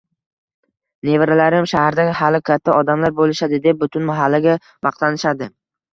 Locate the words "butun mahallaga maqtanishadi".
3.85-5.53